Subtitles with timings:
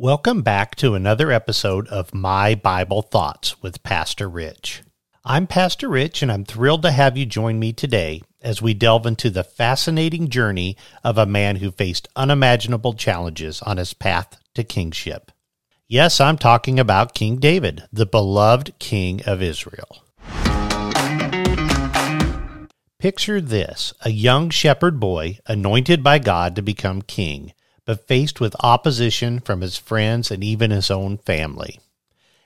[0.00, 4.84] Welcome back to another episode of My Bible Thoughts with Pastor Rich.
[5.24, 9.06] I'm Pastor Rich, and I'm thrilled to have you join me today as we delve
[9.06, 14.62] into the fascinating journey of a man who faced unimaginable challenges on his path to
[14.62, 15.32] kingship.
[15.88, 20.04] Yes, I'm talking about King David, the beloved King of Israel.
[23.00, 27.52] Picture this a young shepherd boy anointed by God to become king
[27.88, 31.80] but faced with opposition from his friends and even his own family.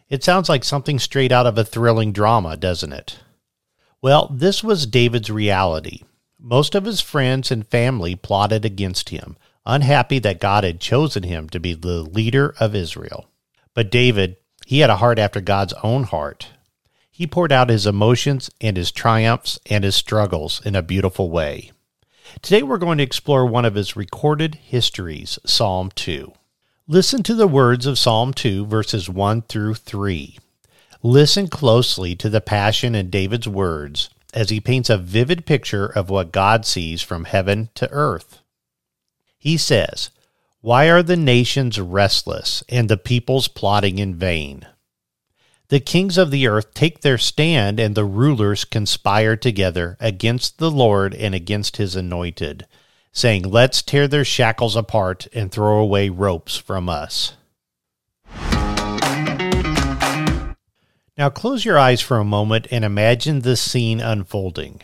[0.09, 3.19] It sounds like something straight out of a thrilling drama, doesn't it?
[4.01, 6.03] Well, this was David's reality.
[6.39, 9.37] Most of his friends and family plotted against him,
[9.67, 13.27] unhappy that God had chosen him to be the leader of Israel.
[13.75, 16.51] But David, he had a heart after God's own heart.
[17.11, 21.73] He poured out his emotions and his triumphs and his struggles in a beautiful way.
[22.41, 26.33] Today we're going to explore one of his recorded histories, Psalm 2.
[26.89, 30.39] Listen to the words of Psalm 2, verses 1 through 3.
[31.03, 36.11] Listen closely to the passion in David's words as he paints a vivid picture of
[36.11, 38.41] what God sees from heaven to earth.
[39.39, 40.11] He says,
[40.61, 44.67] Why are the nations restless and the peoples plotting in vain?
[45.73, 50.71] The kings of the earth take their stand, and the rulers conspire together against the
[50.71, 52.67] Lord and against his anointed,
[53.11, 57.37] saying, Let's tear their shackles apart and throw away ropes from us.
[61.17, 64.83] Now close your eyes for a moment and imagine this scene unfolding.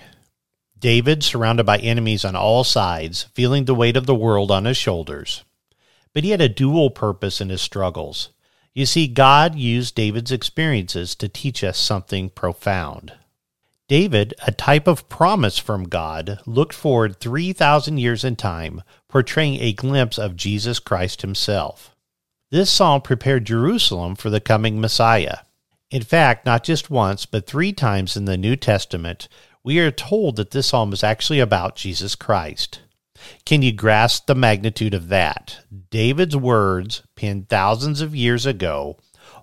[0.78, 4.78] David, surrounded by enemies on all sides, feeling the weight of the world on his
[4.78, 5.44] shoulders.
[6.14, 8.30] But he had a dual purpose in his struggles.
[8.78, 13.12] You see, God used David's experiences to teach us something profound.
[13.88, 19.72] David, a type of promise from God, looked forward 3,000 years in time, portraying a
[19.72, 21.96] glimpse of Jesus Christ himself.
[22.52, 25.38] This psalm prepared Jerusalem for the coming Messiah.
[25.90, 29.26] In fact, not just once, but three times in the New Testament,
[29.64, 32.78] we are told that this psalm is actually about Jesus Christ.
[33.44, 35.60] Can you grasp the magnitude of that?
[35.90, 38.96] David's words, penned thousands of years ago,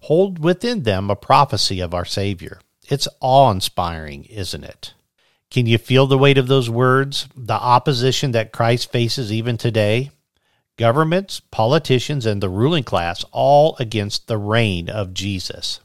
[0.04, 2.60] hold within them a prophecy of our Savior.
[2.88, 4.94] It's awe inspiring, isn't it?
[5.50, 7.28] Can you feel the weight of those words?
[7.36, 10.12] The opposition that Christ faces even today?
[10.78, 15.80] Governments, politicians, and the ruling class all against the reign of Jesus.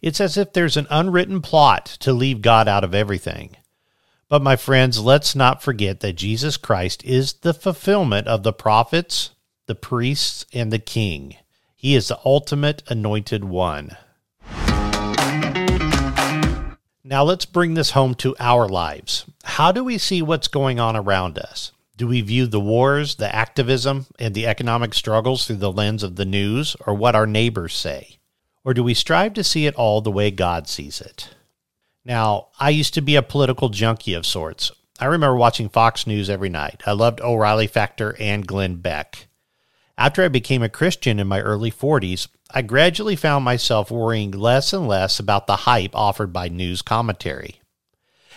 [0.00, 3.56] It's as if there's an unwritten plot to leave God out of everything.
[4.30, 9.30] But, my friends, let's not forget that Jesus Christ is the fulfillment of the prophets,
[9.66, 11.34] the priests, and the king.
[11.74, 13.96] He is the ultimate anointed one.
[17.02, 19.24] Now, let's bring this home to our lives.
[19.42, 21.72] How do we see what's going on around us?
[21.96, 26.14] Do we view the wars, the activism, and the economic struggles through the lens of
[26.14, 28.18] the news or what our neighbors say?
[28.62, 31.30] Or do we strive to see it all the way God sees it?
[32.04, 34.72] Now, I used to be a political junkie of sorts.
[34.98, 36.82] I remember watching Fox News every night.
[36.86, 39.28] I loved O'Reilly Factor and Glenn Beck.
[39.96, 44.72] After I became a Christian in my early 40s, I gradually found myself worrying less
[44.72, 47.60] and less about the hype offered by news commentary.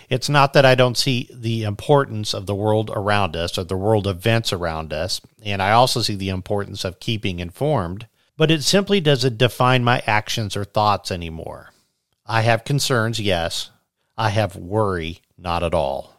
[0.09, 3.77] It's not that I don't see the importance of the world around us or the
[3.77, 8.07] world events around us, and I also see the importance of keeping informed,
[8.37, 11.72] but it simply doesn't define my actions or thoughts anymore.
[12.33, 13.69] I have concerns, yes.
[14.17, 16.15] I have worry, not at all.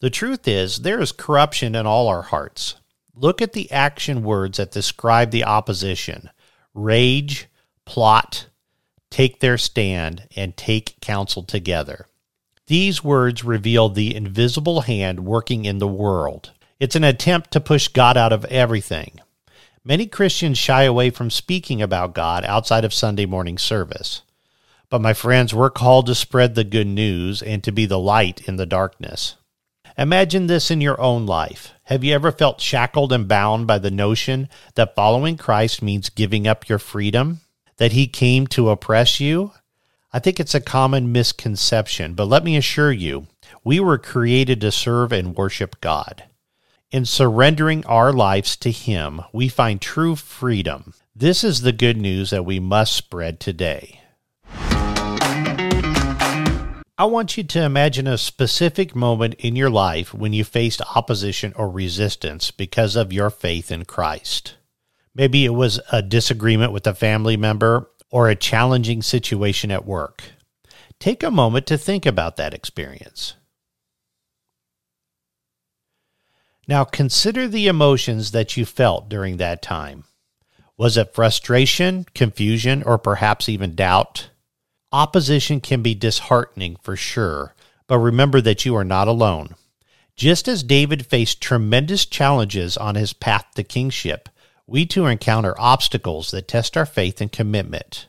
[0.00, 2.74] The truth is, there is corruption in all our hearts.
[3.14, 6.30] Look at the action words that describe the opposition
[6.74, 7.46] rage,
[7.84, 8.48] plot,
[9.08, 12.08] take their stand, and take counsel together.
[12.66, 16.50] These words reveal the invisible hand working in the world.
[16.80, 19.20] It's an attempt to push God out of everything.
[19.84, 24.22] Many Christians shy away from speaking about God outside of Sunday morning service.
[24.90, 28.48] But my friends, we're called to spread the good news and to be the light
[28.48, 29.36] in the darkness.
[29.98, 31.72] Imagine this in your own life.
[31.84, 36.46] Have you ever felt shackled and bound by the notion that following Christ means giving
[36.46, 37.40] up your freedom?
[37.76, 39.52] That he came to oppress you?
[40.12, 43.26] I think it's a common misconception, but let me assure you,
[43.62, 46.24] we were created to serve and worship God.
[46.90, 50.94] In surrendering our lives to Him, we find true freedom.
[51.14, 53.97] This is the good news that we must spread today.
[57.00, 61.52] I want you to imagine a specific moment in your life when you faced opposition
[61.54, 64.56] or resistance because of your faith in Christ.
[65.14, 70.24] Maybe it was a disagreement with a family member or a challenging situation at work.
[70.98, 73.34] Take a moment to think about that experience.
[76.66, 80.02] Now consider the emotions that you felt during that time.
[80.76, 84.30] Was it frustration, confusion, or perhaps even doubt?
[84.92, 87.54] Opposition can be disheartening for sure,
[87.86, 89.54] but remember that you are not alone.
[90.16, 94.30] Just as David faced tremendous challenges on his path to kingship,
[94.66, 98.06] we too encounter obstacles that test our faith and commitment.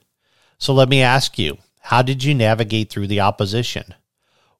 [0.58, 3.94] So let me ask you, how did you navigate through the opposition?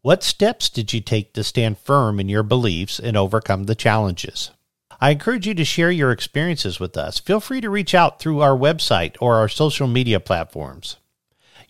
[0.02, 4.52] What steps did you take to stand firm in your beliefs and overcome the challenges?
[5.00, 7.18] I encourage you to share your experiences with us.
[7.18, 10.98] Feel free to reach out through our website or our social media platforms.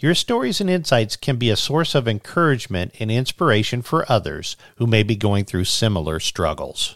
[0.02, 4.88] Your stories and insights can be a source of encouragement and inspiration for others who
[4.88, 6.96] may be going through similar struggles.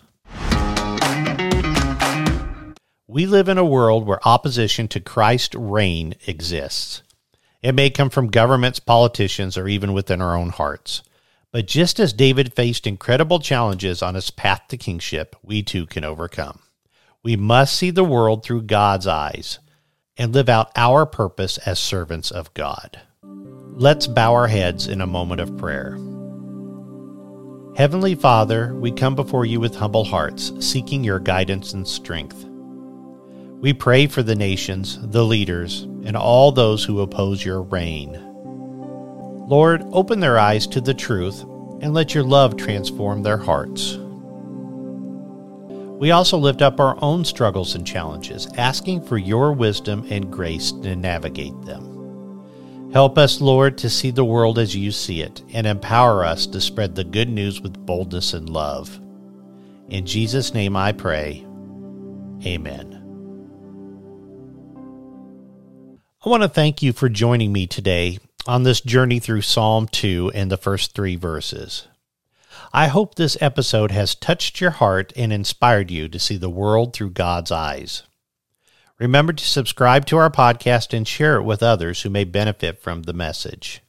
[3.05, 7.03] We live in a world where opposition to Christ's reign exists.
[7.61, 11.03] It may come from governments, politicians, or even within our own hearts.
[11.51, 16.05] But just as David faced incredible challenges on his path to kingship, we too can
[16.05, 16.59] overcome.
[17.21, 19.59] We must see the world through God's eyes
[20.17, 23.01] and live out our purpose as servants of God.
[23.23, 25.97] Let's bow our heads in a moment of prayer.
[27.75, 32.45] Heavenly Father, we come before you with humble hearts, seeking your guidance and strength.
[33.59, 38.19] We pray for the nations, the leaders, and all those who oppose your reign.
[39.47, 41.41] Lord, open their eyes to the truth
[41.81, 43.97] and let your love transform their hearts.
[46.03, 50.73] We also lift up our own struggles and challenges, asking for your wisdom and grace
[50.73, 52.91] to navigate them.
[52.91, 56.59] Help us, Lord, to see the world as you see it and empower us to
[56.59, 58.99] spread the good news with boldness and love.
[59.87, 61.47] In Jesus' name I pray.
[62.45, 62.99] Amen.
[66.25, 70.33] I want to thank you for joining me today on this journey through Psalm 2
[70.35, 71.87] and the first three verses.
[72.71, 76.93] I hope this episode has touched your heart and inspired you to see the world
[76.93, 78.03] through God's eyes.
[78.99, 83.03] Remember to subscribe to our podcast and share it with others who may benefit from
[83.03, 83.81] the message.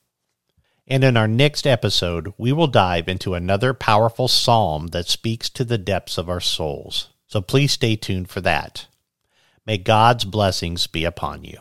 [0.87, 5.65] And in our next episode, we will dive into another powerful psalm that speaks to
[5.65, 7.09] the depths of our souls.
[7.27, 8.87] So please stay tuned for that.
[9.67, 11.59] May God's blessings be upon you.